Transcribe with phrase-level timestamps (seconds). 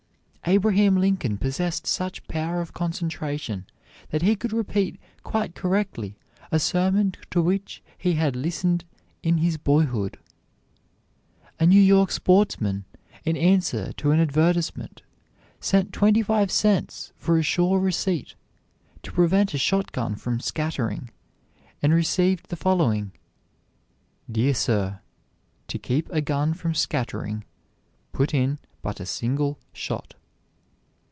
[0.47, 3.67] Abraham Lincoln possessed such power of concentration
[4.09, 6.17] that he could repeat quite correctly
[6.51, 8.83] a sermon to which he had listened
[9.23, 10.17] in his boyhood.
[11.59, 12.83] A New York sportsman,
[13.23, 15.03] in answer to an advertisement,
[15.61, 18.33] sent twenty five cents for a sure receipt
[19.03, 21.11] to prevent a shotgun from scattering,
[21.83, 23.11] and received the following:
[24.29, 24.99] "Dear Sir:
[25.69, 27.45] To keep a gun from scattering
[28.11, 30.15] put in but a single shot."